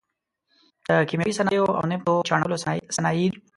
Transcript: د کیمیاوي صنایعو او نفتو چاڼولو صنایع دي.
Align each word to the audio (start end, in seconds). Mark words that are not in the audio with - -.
د 0.87 0.89
کیمیاوي 1.07 1.33
صنایعو 1.39 1.77
او 1.77 1.83
نفتو 1.91 2.25
چاڼولو 2.29 2.55
صنایع 2.95 3.27
دي. 3.31 3.39